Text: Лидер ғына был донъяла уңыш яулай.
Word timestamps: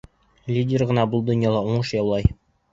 Лидер 0.53 0.85
ғына 0.93 1.05
был 1.13 1.23
донъяла 1.29 1.63
уңыш 1.69 1.95
яулай. 2.01 2.29